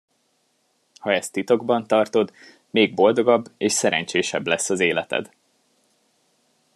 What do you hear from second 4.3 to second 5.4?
lesz az életed!